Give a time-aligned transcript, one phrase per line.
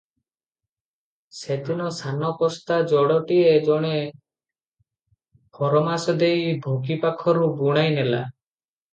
[1.39, 3.91] ସେଦିନ ସାନ କସ୍ତା ଯୋଡ଼ଟିଏ ଜଣେ
[5.59, 8.23] ଫରମାସ ଦେଇ ଭଗି ପାଖରୁ ବୁଣାଇ ନେଲା।